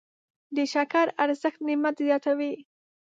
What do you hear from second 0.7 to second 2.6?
شکر ارزښت نعمت زیاتوي.